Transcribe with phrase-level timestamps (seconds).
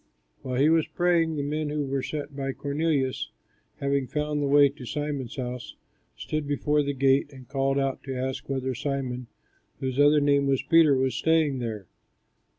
[0.41, 3.29] While he was praying, the men who were sent by Cornelius,
[3.79, 5.75] having found the way to Simon's house,
[6.17, 9.27] stood before the gate, and called out to ask whether Simon,
[9.79, 11.85] whose other name was Peter, was staying there.